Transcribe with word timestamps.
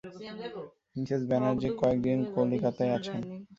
Mrs 0.95 1.21
Banerjee 1.29 1.69
কয়েকদিন 1.81 2.17
কলিকাতায় 2.35 2.93
আছেন। 2.97 3.19